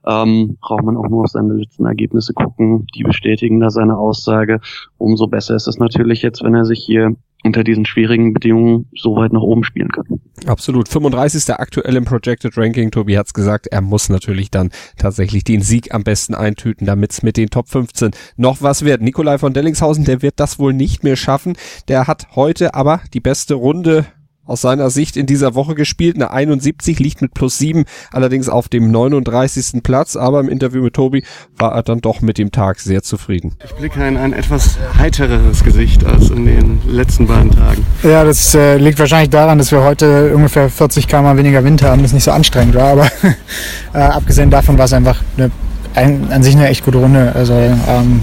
Ähm, 0.05 0.57
braucht 0.62 0.83
man 0.83 0.97
auch 0.97 1.09
nur 1.09 1.24
auf 1.24 1.31
seine 1.31 1.53
letzten 1.53 1.85
Ergebnisse 1.85 2.33
gucken. 2.33 2.85
Die 2.95 3.03
bestätigen 3.03 3.59
da 3.59 3.71
seine 3.71 3.97
Aussage. 3.97 4.59
Umso 5.00 5.25
besser 5.25 5.55
ist 5.55 5.67
es 5.67 5.79
natürlich 5.79 6.21
jetzt, 6.21 6.43
wenn 6.43 6.53
er 6.53 6.65
sich 6.65 6.83
hier 6.85 7.15
unter 7.46 7.64
diesen 7.64 7.86
schwierigen 7.86 8.34
Bedingungen 8.34 8.88
so 8.96 9.16
weit 9.16 9.32
nach 9.32 9.42
oben 9.42 9.64
spielen 9.64 9.90
kann. 9.90 10.20
Absolut. 10.46 10.90
35. 10.90 11.54
aktuell 11.54 11.96
im 11.96 12.04
Projected 12.04 12.58
Ranking. 12.58 12.92
Tobi 12.92 13.18
hat's 13.18 13.34
gesagt, 13.34 13.68
er 13.68 13.82
muss 13.82 14.10
natürlich 14.10 14.50
dann 14.50 14.72
tatsächlich 14.98 15.44
den 15.44 15.62
Sieg 15.62 15.94
am 15.94 16.04
besten 16.04 16.34
eintüten, 16.34 16.88
damit 16.88 17.12
es 17.12 17.24
mit 17.24 17.38
den 17.38 17.50
Top 17.50 17.70
15 17.70 18.12
noch 18.36 18.62
was 18.62 18.84
wird. 18.84 19.02
Nikolai 19.02 19.38
von 19.38 19.54
Dellingshausen, 19.54 20.06
der 20.06 20.22
wird 20.22 20.40
das 20.40 20.60
wohl 20.60 20.74
nicht 20.74 21.04
mehr 21.04 21.16
schaffen. 21.16 21.56
Der 21.88 22.08
hat 22.08 22.36
heute 22.36 22.74
aber 22.74 23.02
die 23.14 23.20
beste 23.20 23.54
Runde 23.54 24.06
aus 24.46 24.62
seiner 24.62 24.90
Sicht 24.90 25.18
in 25.18 25.25
dieser 25.25 25.56
Woche 25.56 25.75
gespielt. 25.75 26.16
Eine 26.16 26.32
71 26.32 27.00
liegt 27.00 27.22
mit 27.22 27.34
plus 27.34 27.58
7 27.58 27.86
allerdings 28.12 28.50
auf 28.50 28.70
dem 28.70 28.92
39. 28.92 29.84
Platz, 29.84 30.16
aber 30.16 30.40
im 30.40 30.50
Interview 30.50 30.84
mit 30.84 30.94
Tobi 30.94 31.24
war 31.58 31.74
er 31.74 31.84
dann 31.84 32.02
doch 32.02 32.22
mit 32.22 32.38
dem 32.38 32.52
Tag 32.52 32.80
sehr 32.80 33.04
zufrieden. 33.04 33.56
Ich 33.64 33.74
blicke 33.74 34.06
in 34.06 34.18
ein 34.18 34.34
etwas 34.34 34.78
heitereres 34.98 35.64
Gesicht 35.64 36.06
als 36.06 36.30
in 36.30 36.46
den 36.46 36.80
letzten 36.88 37.28
beiden 37.28 37.52
Tagen. 37.52 37.86
Ja, 38.04 38.24
das 38.24 38.54
äh, 38.56 38.78
liegt 38.78 39.00
wahrscheinlich 39.00 39.30
daran, 39.30 39.58
dass 39.58 39.72
wir 39.72 39.84
heute 39.84 40.36
ungefähr 40.36 40.70
40 40.70 41.08
km 41.08 41.38
weniger 41.38 41.64
Wind 41.64 41.82
haben, 41.82 42.02
das 42.04 42.14
nicht 42.14 42.24
so 42.24 42.32
anstrengend 42.32 42.75
war, 42.75 42.92
aber 42.92 43.06
äh, 43.94 43.98
abgesehen 43.98 44.50
davon 44.50 44.78
war 44.78 44.86
es 44.86 44.94
einfach 44.94 45.22
eine 45.38 45.52
ein, 45.96 46.32
an 46.32 46.44
sich 46.44 46.56
eine 46.56 46.68
echt 46.68 46.84
gute 46.84 46.98
Runde. 46.98 47.32
Also 47.34 47.54
ähm, 47.54 48.22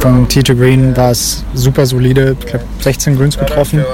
vom 0.00 0.28
Tee 0.28 0.42
to 0.42 0.54
Green 0.54 0.96
war 0.96 1.10
es 1.10 1.44
super 1.54 1.86
solide. 1.86 2.36
Ich 2.40 2.46
glaube 2.46 2.64
16 2.80 3.16
Greens 3.16 3.38
getroffen. 3.38 3.84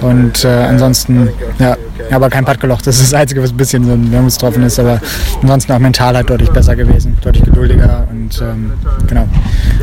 Und 0.00 0.44
äh, 0.44 0.48
ansonsten, 0.48 1.28
ja, 1.58 1.76
aber 2.10 2.30
kein 2.30 2.44
Putt 2.44 2.60
gelocht. 2.60 2.86
Das 2.86 2.96
ist 2.96 3.12
das 3.12 3.20
Einzige, 3.20 3.42
was 3.42 3.50
ein 3.50 3.56
bisschen 3.56 3.84
so 3.84 3.92
ein 3.92 4.28
getroffen 4.28 4.62
ist. 4.62 4.78
Aber 4.78 5.00
ansonsten 5.42 5.72
auch 5.72 5.78
mental 5.78 6.16
halt 6.16 6.30
deutlich 6.30 6.50
besser 6.50 6.76
gewesen, 6.76 7.16
deutlich 7.20 7.44
geduldiger. 7.44 8.06
Und 8.10 8.40
ähm, 8.40 8.72
genau, 9.06 9.28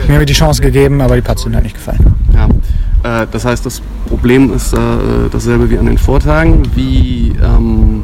mir 0.08 0.16
habe 0.16 0.26
die 0.26 0.34
Chance 0.34 0.62
gegeben, 0.62 1.02
aber 1.02 1.16
die 1.16 1.22
Putts 1.22 1.44
sind 1.44 1.54
halt 1.54 1.64
nicht 1.64 1.76
gefallen. 1.76 2.16
Ja, 2.34 3.24
äh, 3.24 3.28
das 3.32 3.46
heißt, 3.46 3.66
das 3.66 3.82
Problem 4.08 4.54
ist 4.54 4.74
äh, 4.74 4.78
dasselbe 5.32 5.70
wie 5.70 5.78
an 5.78 5.86
den 5.86 5.98
Vortagen. 5.98 6.64
Wie 6.76 7.34
ähm, 7.42 8.04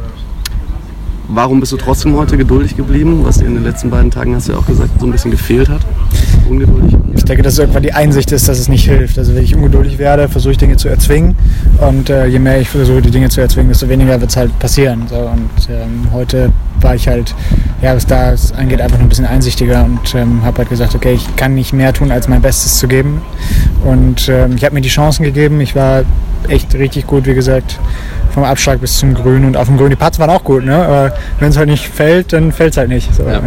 Warum 1.32 1.60
bist 1.60 1.72
du 1.72 1.78
trotzdem 1.78 2.16
heute 2.16 2.38
geduldig 2.38 2.76
geblieben, 2.76 3.20
was 3.24 3.38
dir 3.38 3.46
in 3.46 3.54
den 3.54 3.64
letzten 3.64 3.92
beiden 3.92 4.10
Tagen, 4.10 4.34
hast 4.34 4.48
du 4.48 4.54
ja 4.54 4.58
auch 4.58 4.66
gesagt, 4.66 5.00
so 5.00 5.06
ein 5.06 5.12
bisschen 5.12 5.30
gefehlt 5.30 5.70
hat? 5.70 5.82
Ungeduldig? 6.50 6.99
Ich 7.16 7.24
denke, 7.26 7.44
dass 7.44 7.58
irgendwann 7.58 7.84
die 7.84 7.94
Einsicht 7.94 8.32
ist, 8.32 8.48
dass 8.48 8.60
es 8.60 8.68
nicht 8.68 8.86
hilft. 8.86 9.18
Also 9.18 9.36
wenn 9.36 9.44
ich 9.44 9.56
ungeduldig 9.56 9.98
werde, 9.98 10.30
versuche 10.30 10.54
ich 10.54 10.58
Dinge 10.58 10.78
zu 10.78 10.90
erzwingen. 10.90 11.36
Und 11.80 12.10
äh, 12.10 12.26
je 12.28 12.40
mehr 12.40 12.60
ich 12.60 12.70
versuche, 12.70 13.02
die 13.02 13.12
Dinge 13.12 13.30
zu 13.30 13.42
erzwingen, 13.42 13.70
desto 13.70 13.90
weniger 13.90 14.20
wird 14.20 14.30
es 14.30 14.38
halt 14.38 14.58
passieren. 14.60 15.04
So, 15.10 15.18
und 15.18 15.50
ähm, 15.70 16.08
heute 16.14 16.52
war 16.82 16.96
ich 16.96 17.08
halt, 17.08 17.34
ja, 17.82 17.96
was 17.96 18.06
da 18.06 18.34
angeht, 18.58 18.82
einfach 18.82 18.98
nur 18.98 19.06
ein 19.06 19.10
bisschen 19.10 19.26
einsichtiger 19.26 19.84
und 19.84 20.16
ähm, 20.16 20.44
habe 20.44 20.60
halt 20.60 20.70
gesagt, 20.70 20.96
okay, 20.96 21.14
ich 21.14 21.36
kann 21.36 21.56
nicht 21.56 21.74
mehr 21.74 21.94
tun, 21.94 22.12
als 22.12 22.28
mein 22.28 22.42
Bestes 22.42 22.78
zu 22.78 22.88
geben. 22.88 23.22
Und 23.84 24.30
ähm, 24.30 24.56
ich 24.56 24.64
habe 24.64 24.76
mir 24.76 24.82
die 24.82 24.90
Chancen 24.90 25.24
gegeben. 25.24 25.62
Ich 25.62 25.76
war 25.76 26.04
echt 26.48 26.74
richtig 26.76 27.08
gut, 27.08 27.26
wie 27.26 27.34
gesagt 27.34 27.80
vom 28.32 28.44
Abschlag 28.44 28.80
bis 28.80 28.98
zum 28.98 29.14
Grün 29.14 29.46
und 29.46 29.58
auf 29.58 29.68
dem 29.68 29.78
Grün. 29.78 29.90
Die 29.90 29.96
Putts 29.96 30.20
waren 30.20 30.30
auch 30.30 30.44
gut, 30.44 30.64
ne? 30.64 30.76
aber 30.76 31.14
wenn 31.40 31.50
es 31.50 31.58
halt 31.58 31.70
nicht 31.70 31.88
fällt, 31.88 32.32
dann 32.34 32.52
fällt 32.52 32.72
es 32.72 32.78
halt 32.78 32.90
nicht. 32.90 33.14
So, 33.14 33.24
ja. 33.24 33.42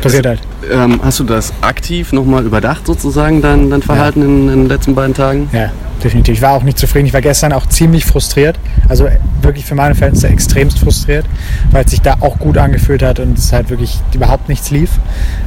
passiert 0.00 0.26
halt. 0.26 0.40
Ähm, 0.70 1.00
hast 1.02 1.20
du 1.20 1.24
das 1.24 1.52
aktiv 1.60 2.12
nochmal 2.12 2.44
überdacht, 2.44 2.86
sozusagen, 2.86 3.42
dein, 3.42 3.70
dein 3.70 3.82
Verhalten 3.82 4.20
ja. 4.20 4.26
in, 4.26 4.48
in, 4.48 4.60
den 4.62 4.68
letzten 4.68 4.94
beiden 4.94 5.14
Tagen? 5.14 5.48
Ja, 5.52 5.70
definitiv. 6.00 6.34
Ich 6.34 6.42
war 6.42 6.52
auch 6.52 6.62
nicht 6.62 6.78
zufrieden. 6.78 7.06
Ich 7.06 7.12
war 7.12 7.20
gestern 7.20 7.52
auch 7.52 7.66
ziemlich 7.66 8.04
frustriert. 8.04 8.58
Also 8.88 9.08
wirklich 9.42 9.64
für 9.64 9.74
meine 9.74 9.94
Verhältnisse 9.94 10.28
extremst 10.28 10.78
frustriert, 10.78 11.26
weil 11.70 11.84
es 11.84 11.90
sich 11.90 12.00
da 12.00 12.16
auch 12.20 12.38
gut 12.38 12.58
angefühlt 12.58 13.02
hat 13.02 13.20
und 13.20 13.38
es 13.38 13.52
halt 13.52 13.70
wirklich 13.70 13.98
überhaupt 14.14 14.48
nichts 14.48 14.70
lief. 14.70 14.90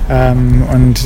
Ähm, 0.10 0.64
und 0.72 1.02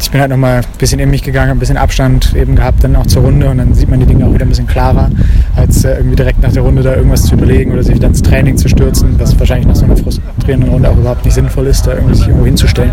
ich 0.00 0.10
bin 0.10 0.20
halt 0.20 0.30
nochmal 0.30 0.58
ein 0.58 0.78
bisschen 0.78 1.00
in 1.00 1.10
mich 1.10 1.22
gegangen, 1.22 1.50
ein 1.50 1.58
bisschen 1.58 1.76
Abstand 1.76 2.34
eben 2.34 2.56
gehabt, 2.56 2.84
dann 2.84 2.96
auch 2.96 3.06
zur 3.06 3.22
Runde 3.22 3.48
und 3.48 3.58
dann 3.58 3.74
sieht 3.74 3.88
man 3.88 4.00
die 4.00 4.06
Dinge 4.06 4.26
auch 4.26 4.34
wieder 4.34 4.44
ein 4.44 4.48
bisschen 4.48 4.66
klarer, 4.66 5.10
als 5.56 5.84
äh, 5.84 5.96
irgendwie 5.96 6.16
direkt 6.16 6.42
nach 6.42 6.52
der 6.52 6.62
Runde 6.62 6.82
da 6.82 6.94
irgendwas 6.94 7.24
zu 7.24 7.34
überlegen 7.34 7.72
oder 7.72 7.82
sich 7.82 7.94
wieder 7.94 8.08
ins 8.08 8.22
Training 8.22 8.56
zu 8.56 8.68
stürzen, 8.68 9.18
was 9.18 9.38
wahrscheinlich 9.38 9.66
nach 9.66 9.76
so 9.76 9.84
einer 9.84 9.96
frustrierenden 9.96 10.70
Runde 10.70 10.90
auch 10.90 10.96
überhaupt 10.96 11.24
nicht 11.24 11.34
sinnvoll 11.34 11.66
ist, 11.66 11.86
da 11.86 11.94
irgendwie 11.94 12.14
sich 12.14 12.26
irgendwo 12.26 12.46
hinzustellen. 12.46 12.92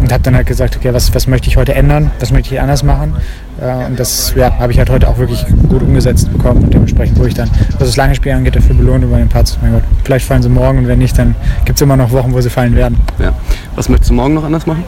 Und 0.00 0.12
habe 0.12 0.22
dann 0.22 0.36
halt 0.36 0.46
gesagt, 0.46 0.76
okay, 0.76 0.92
was, 0.92 1.14
was 1.14 1.26
möchte 1.26 1.48
ich 1.48 1.56
heute 1.56 1.74
ändern, 1.74 2.10
was 2.20 2.30
möchte 2.30 2.54
ich 2.54 2.60
anders 2.60 2.82
machen. 2.82 3.14
Äh, 3.60 3.86
und 3.86 3.98
das 3.98 4.32
ja, 4.36 4.56
habe 4.58 4.72
ich 4.72 4.78
halt 4.78 4.90
heute 4.90 5.08
auch 5.08 5.18
wirklich 5.18 5.44
gut 5.68 5.82
umgesetzt 5.82 6.30
bekommen 6.32 6.64
und 6.64 6.72
dementsprechend 6.72 7.18
wurde 7.18 7.28
ich 7.28 7.34
dann, 7.34 7.50
was 7.78 7.88
das 7.88 7.96
lange 7.96 8.14
Spiel 8.14 8.32
angeht, 8.32 8.56
dafür 8.56 8.76
belohnt 8.76 9.04
über 9.04 9.16
den 9.16 9.28
Parts. 9.28 9.58
Mein 9.60 9.72
Gott, 9.72 9.82
vielleicht 10.04 10.26
fallen 10.26 10.42
sie 10.42 10.48
morgen 10.48 10.78
und 10.78 10.88
wenn 10.88 10.98
nicht, 10.98 11.18
dann 11.18 11.34
gibt 11.64 11.78
es 11.78 11.82
immer 11.82 11.96
noch 11.96 12.12
Wochen, 12.12 12.32
wo 12.32 12.40
sie 12.40 12.50
fallen 12.50 12.76
werden. 12.76 12.98
Ja. 13.18 13.32
Was 13.74 13.88
möchtest 13.88 14.10
du 14.10 14.14
morgen 14.14 14.34
noch 14.34 14.44
anders 14.44 14.66
machen? 14.66 14.84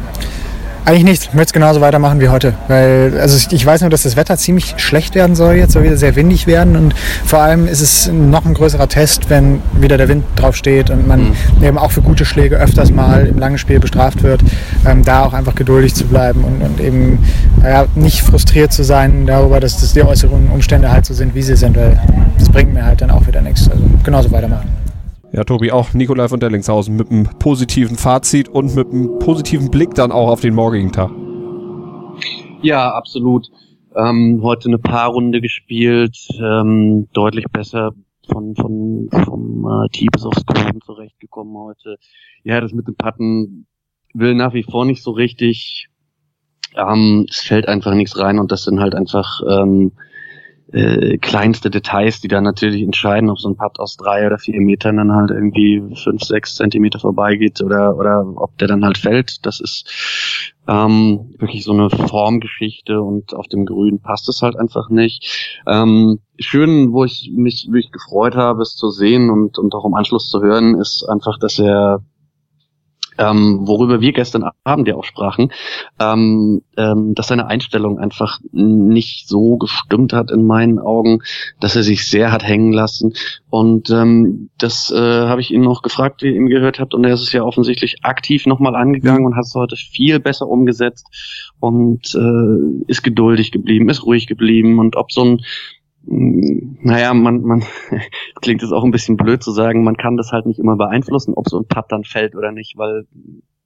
Eigentlich 0.85 1.05
nicht. 1.05 1.23
Ich 1.25 1.35
möchte 1.35 1.49
es 1.49 1.53
genauso 1.53 1.81
weitermachen 1.81 2.21
wie 2.21 2.29
heute. 2.29 2.55
Weil, 2.69 3.19
also 3.21 3.37
ich 3.51 3.65
weiß 3.65 3.83
nur, 3.83 3.91
dass 3.91 4.03
das 4.03 4.17
Wetter 4.17 4.37
ziemlich 4.37 4.75
schlecht 4.79 5.15
werden 5.15 5.37
soll 5.37 5.55
jetzt, 5.55 5.73
soll 5.73 5.85
wieder 5.85 5.97
sehr 5.97 6.17
windig 6.17 6.47
werden. 6.47 6.77
Und 6.77 6.95
vor 7.25 7.41
allem 7.41 7.67
ist 7.67 7.81
es 7.81 8.11
noch 8.11 8.47
ein 8.47 8.55
größerer 8.55 8.89
Test, 8.89 9.31
wenn 9.31 9.61
wieder 9.79 9.99
der 9.99 10.09
Wind 10.09 10.25
drauf 10.37 10.57
steht 10.57 10.91
und 10.91 11.07
man 11.07 11.31
mhm. 11.31 11.65
eben 11.65 11.79
auch 11.79 11.91
für 11.91 12.03
gute 12.03 12.25
Schläge 12.25 12.57
öfters 12.57 12.91
mal 12.91 13.27
im 13.27 13.39
langen 13.39 13.59
Spiel 13.59 13.79
bestraft 13.79 14.23
wird, 14.23 14.41
ähm, 14.87 15.05
da 15.05 15.25
auch 15.25 15.33
einfach 15.33 15.55
geduldig 15.55 15.95
zu 15.95 16.05
bleiben 16.05 16.45
und, 16.45 16.63
und 16.63 16.81
eben 16.81 17.19
ja, 17.63 17.87
nicht 17.95 18.23
frustriert 18.23 18.73
zu 18.73 18.83
sein 18.83 19.27
darüber, 19.27 19.61
dass 19.61 19.81
das 19.81 19.93
die 19.93 20.03
äußeren 20.03 20.49
Umstände 20.49 20.91
halt 20.91 21.05
so 21.07 21.15
sind, 21.15 21.35
wie 21.35 21.43
sie 21.43 21.57
sind, 21.57 21.77
weil 21.77 22.01
das 22.39 22.49
bringt 22.49 22.73
mir 22.73 22.85
halt 22.85 23.01
dann 23.01 23.11
auch 23.11 23.27
wieder 23.27 23.43
nichts. 23.43 23.71
Also 23.71 23.83
genauso 24.03 24.33
weitermachen. 24.33 24.80
Ja, 25.33 25.45
Tobi, 25.45 25.71
auch 25.71 25.95
Nikolai 25.95 26.27
von 26.27 26.41
Dellingshausen 26.41 26.97
mit 26.97 27.09
einem 27.11 27.25
positiven 27.39 27.97
Fazit 27.97 28.49
und 28.49 28.75
mit 28.75 28.89
einem 28.89 29.21
positiven 29.21 29.71
Blick 29.71 29.95
dann 29.95 30.11
auch 30.11 30.29
auf 30.29 30.41
den 30.41 30.55
morgigen 30.55 30.91
Tag. 30.91 31.13
Ja, 32.63 32.91
absolut. 32.91 33.47
Ähm, 33.95 34.41
heute 34.43 34.69
eine 34.69 34.79
Paarrunde 34.79 35.41
gespielt, 35.41 36.17
ähm, 36.41 37.09
deutlich 37.13 37.45
besser 37.53 37.93
von, 38.29 38.57
von 38.57 39.09
vom 39.25 39.67
äh, 39.67 39.89
Tee 39.91 40.09
bis 40.13 40.25
aufs 40.25 40.45
Grün 40.45 40.81
zurechtgekommen 40.85 41.57
heute. 41.57 41.97
Ja, 42.43 42.61
das 42.61 42.73
mit 42.73 42.89
dem 42.89 42.97
Patten 42.97 43.67
will 44.13 44.35
nach 44.35 44.53
wie 44.53 44.65
vor 44.65 44.85
nicht 44.85 45.03
so 45.03 45.13
richtig. 45.13 45.87
Ähm, 46.75 47.27
es 47.31 47.39
fällt 47.39 47.69
einfach 47.69 47.95
nichts 47.95 48.19
rein 48.19 48.41
und 48.41 48.51
das 48.51 48.65
sind 48.65 48.81
halt 48.81 48.97
einfach 48.97 49.41
ähm, 49.49 49.93
äh, 50.73 51.19
kleinste 51.19 51.71
Details, 51.71 52.21
die 52.21 52.29
dann 52.29 52.45
natürlich 52.45 52.83
entscheiden, 52.83 53.31
ob 53.31 53.39
so 53.39 53.49
ein 53.49 53.57
Putt 53.57 53.79
aus 53.79 53.97
drei 53.97 54.27
oder 54.27 54.39
vier 54.39 54.61
Metern 54.61 54.97
dann 54.97 55.12
halt 55.12 55.31
irgendwie 55.31 55.83
fünf, 55.97 56.23
sechs 56.23 56.55
Zentimeter 56.55 56.99
vorbeigeht 56.99 57.61
oder, 57.62 57.97
oder 57.97 58.25
ob 58.37 58.57
der 58.59 58.69
dann 58.69 58.85
halt 58.85 58.99
fällt. 58.99 59.45
Das 59.47 59.61
ist 59.61 60.53
ähm, 60.69 61.35
wirklich 61.39 61.65
so 61.65 61.73
eine 61.73 61.91
Formgeschichte 61.91 63.00
und 63.00 63.35
auf 63.35 63.49
dem 63.49 63.67
Grün 63.67 64.00
passt 64.00 64.29
es 64.29 64.43
halt 64.43 64.57
einfach 64.57 64.91
nicht. 64.91 65.61
Ähm, 65.67 66.21
schön, 66.39 66.93
wo 66.93 67.05
ich 67.05 67.33
mich 67.35 67.67
wirklich 67.69 67.91
gefreut 67.91 68.37
habe, 68.37 68.62
es 68.62 68.77
zu 68.77 68.91
sehen 68.91 69.31
und, 69.31 69.59
und 69.59 69.75
auch 69.75 69.85
im 69.85 69.95
Anschluss 69.95 70.31
zu 70.31 70.41
hören, 70.41 70.79
ist 70.79 71.05
einfach, 71.09 71.39
dass 71.39 71.59
er 71.59 72.03
ähm, 73.19 73.61
worüber 73.62 74.00
wir 74.00 74.12
gestern 74.12 74.45
Abend 74.64 74.88
ja 74.88 74.97
auch 74.97 75.05
sprachen, 75.05 75.52
ähm, 75.99 76.62
ähm, 76.76 77.14
dass 77.14 77.29
seine 77.29 77.47
Einstellung 77.47 77.99
einfach 77.99 78.40
nicht 78.52 79.29
so 79.29 79.57
gestimmt 79.57 80.12
hat 80.12 80.31
in 80.31 80.47
meinen 80.47 80.79
Augen, 80.79 81.21
dass 81.61 81.76
er 81.76 81.83
sich 81.83 82.09
sehr 82.09 82.33
hat 82.33 82.47
hängen 82.47 82.73
lassen. 82.73 83.14
Und 83.50 83.90
ähm, 83.90 84.50
das 84.59 84.90
äh, 84.90 84.97
habe 84.97 85.40
ich 85.40 85.50
ihn 85.50 85.62
noch 85.62 85.83
gefragt, 85.83 86.23
wie 86.23 86.29
ihr 86.29 86.37
ihn 86.37 86.49
gehört 86.49 86.79
habt, 86.79 86.95
und 86.95 87.05
er 87.05 87.14
ist 87.14 87.23
es 87.23 87.33
ja 87.33 87.43
offensichtlich 87.43 87.99
aktiv 88.02 88.47
nochmal 88.47 88.76
angegangen 88.76 89.26
und 89.26 89.37
hat 89.37 89.45
es 89.45 89.55
heute 89.55 89.76
viel 89.76 90.21
besser 90.21 90.49
umgesetzt 90.49 91.07
und 91.59 92.14
äh, 92.14 92.85
ist 92.87 93.02
geduldig 93.02 93.52
geblieben, 93.52 93.88
ist 93.88 94.05
ruhig 94.05 94.26
geblieben. 94.26 94.79
Und 94.79 94.97
ob 94.97 95.12
so 95.12 95.25
ein 95.25 95.40
naja, 96.02 97.12
man, 97.14 97.42
man 97.42 97.62
klingt 98.40 98.62
es 98.62 98.73
auch 98.73 98.85
ein 98.85 98.90
bisschen 98.90 99.16
blöd 99.16 99.42
zu 99.42 99.52
sagen, 99.52 99.85
man 99.85 99.97
kann 99.97 100.16
das 100.16 100.33
halt 100.33 100.47
nicht 100.47 100.59
immer 100.59 100.76
beeinflussen, 100.76 101.35
ob 101.35 101.49
so 101.49 101.59
ein 101.59 101.66
Putt 101.66 101.87
dann 101.88 102.04
fällt 102.04 102.35
oder 102.35 102.52
nicht, 102.52 102.76
weil 102.76 103.07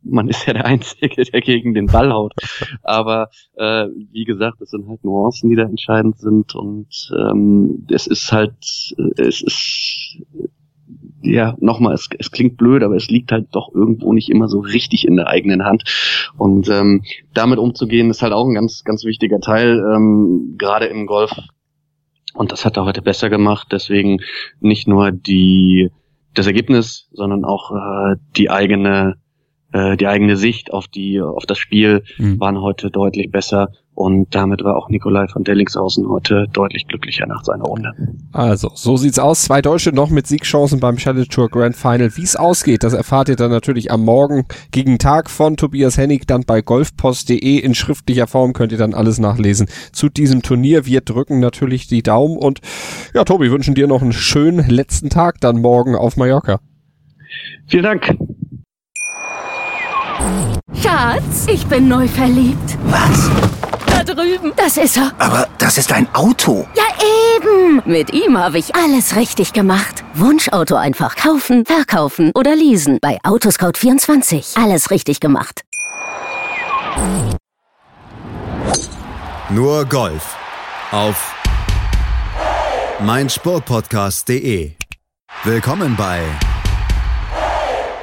man 0.02 0.28
ist 0.28 0.46
ja 0.46 0.52
der 0.52 0.66
Einzige, 0.66 1.24
der 1.24 1.40
gegen 1.40 1.74
den 1.74 1.86
Ball 1.86 2.12
haut. 2.12 2.34
Aber 2.82 3.30
äh, 3.56 3.86
wie 4.12 4.24
gesagt, 4.24 4.60
es 4.60 4.70
sind 4.70 4.88
halt 4.88 5.04
Nuancen, 5.04 5.50
die 5.50 5.56
da 5.56 5.62
entscheidend 5.62 6.18
sind 6.18 6.54
und 6.54 7.10
ähm, 7.16 7.86
es 7.90 8.06
ist 8.06 8.32
halt, 8.32 8.54
es 9.16 9.42
ist 9.42 10.18
ja, 11.22 11.56
nochmal, 11.58 11.94
es, 11.94 12.08
es 12.18 12.30
klingt 12.30 12.58
blöd, 12.58 12.82
aber 12.82 12.96
es 12.96 13.08
liegt 13.08 13.32
halt 13.32 13.48
doch 13.52 13.74
irgendwo 13.74 14.12
nicht 14.12 14.28
immer 14.28 14.46
so 14.46 14.58
richtig 14.58 15.06
in 15.06 15.16
der 15.16 15.28
eigenen 15.28 15.64
Hand. 15.64 15.84
Und 16.36 16.68
ähm, 16.68 17.02
damit 17.32 17.58
umzugehen, 17.58 18.10
ist 18.10 18.20
halt 18.20 18.34
auch 18.34 18.46
ein 18.46 18.54
ganz, 18.54 18.84
ganz 18.84 19.04
wichtiger 19.04 19.40
Teil, 19.40 19.82
ähm, 19.94 20.56
gerade 20.58 20.84
im 20.86 21.06
Golf 21.06 21.30
und 22.34 22.52
das 22.52 22.64
hat 22.64 22.76
er 22.76 22.84
heute 22.84 23.00
besser 23.00 23.30
gemacht. 23.30 23.68
Deswegen 23.70 24.20
nicht 24.60 24.86
nur 24.86 25.12
die, 25.12 25.90
das 26.34 26.46
Ergebnis, 26.46 27.08
sondern 27.12 27.44
auch 27.44 27.70
äh, 27.70 28.16
die 28.36 28.50
eigene, 28.50 29.16
äh, 29.72 29.96
die 29.96 30.06
eigene 30.06 30.36
Sicht 30.36 30.72
auf 30.72 30.88
die, 30.88 31.20
auf 31.20 31.46
das 31.46 31.58
Spiel 31.58 32.02
mhm. 32.18 32.38
waren 32.40 32.60
heute 32.60 32.90
deutlich 32.90 33.30
besser. 33.30 33.72
Und 33.94 34.34
damit 34.34 34.64
war 34.64 34.76
auch 34.76 34.88
Nikolai 34.88 35.28
von 35.28 35.44
Dellingshausen 35.44 36.08
heute 36.08 36.46
deutlich 36.52 36.88
glücklicher 36.88 37.26
nach 37.26 37.44
seiner 37.44 37.64
Runde. 37.64 37.92
Also, 38.32 38.70
so 38.74 38.96
sieht's 38.96 39.20
aus. 39.20 39.42
Zwei 39.42 39.62
Deutsche 39.62 39.92
noch 39.92 40.10
mit 40.10 40.26
Siegchancen 40.26 40.80
beim 40.80 40.96
Challenge 40.96 41.28
Tour 41.28 41.48
Grand 41.48 41.76
Final. 41.76 42.16
Wie 42.16 42.22
es 42.22 42.34
ausgeht, 42.34 42.82
das 42.82 42.92
erfahrt 42.92 43.28
ihr 43.28 43.36
dann 43.36 43.52
natürlich 43.52 43.92
am 43.92 44.04
Morgen 44.04 44.46
gegen 44.72 44.98
Tag 44.98 45.30
von 45.30 45.56
Tobias 45.56 45.96
Hennig, 45.96 46.26
dann 46.26 46.42
bei 46.44 46.60
golfpost.de 46.60 47.58
in 47.58 47.74
schriftlicher 47.74 48.26
Form 48.26 48.52
könnt 48.52 48.72
ihr 48.72 48.78
dann 48.78 48.94
alles 48.94 49.20
nachlesen 49.20 49.68
zu 49.92 50.08
diesem 50.08 50.42
Turnier. 50.42 50.86
Wir 50.86 51.00
drücken 51.00 51.38
natürlich 51.38 51.86
die 51.86 52.02
Daumen 52.02 52.36
und 52.36 52.60
ja, 53.14 53.22
Tobi, 53.24 53.50
wünschen 53.52 53.74
dir 53.74 53.86
noch 53.86 54.02
einen 54.02 54.12
schönen 54.12 54.68
letzten 54.68 55.08
Tag 55.08 55.40
dann 55.40 55.60
morgen 55.60 55.94
auf 55.94 56.16
Mallorca. 56.16 56.58
Vielen 57.68 57.84
Dank. 57.84 58.16
Schatz, 60.82 61.46
ich 61.48 61.66
bin 61.66 61.88
neu 61.88 62.08
verliebt. 62.08 62.78
Was? 62.86 63.30
Da 64.04 64.14
drüben. 64.14 64.52
Das 64.56 64.76
ist 64.76 64.96
er. 64.96 65.12
Aber 65.18 65.48
das 65.58 65.78
ist 65.78 65.92
ein 65.92 66.06
Auto. 66.14 66.66
Ja, 66.74 66.84
eben. 67.36 67.82
Mit 67.84 68.12
ihm 68.12 68.36
habe 68.36 68.58
ich 68.58 68.74
alles 68.74 69.16
richtig 69.16 69.52
gemacht. 69.52 70.04
Wunschauto 70.14 70.76
einfach 70.76 71.16
kaufen, 71.16 71.64
verkaufen 71.64 72.30
oder 72.34 72.54
leasen. 72.54 72.98
Bei 73.00 73.18
Autoscout24. 73.22 74.62
Alles 74.62 74.90
richtig 74.90 75.20
gemacht. 75.20 75.62
Nur 79.50 79.84
Golf 79.86 80.36
auf 80.90 81.34
meinsportpodcast.de. 83.00 84.72
Willkommen 85.44 85.96
bei 85.96 86.20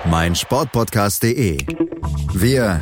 meinsportpodcast.de. 0.06 1.58
Wir 2.34 2.82